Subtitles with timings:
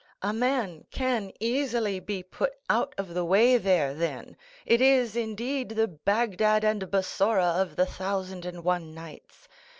[0.23, 4.35] A man can easily be put out of the way there, then;
[4.65, 9.47] it is, indeed, the Bagdad and Bassora of the Thousand and One Nights.